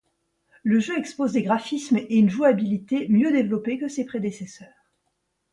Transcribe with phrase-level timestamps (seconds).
[0.63, 4.73] Le jeu expose des graphismes et une jouabilité mieux développé que ces prédécesseurs.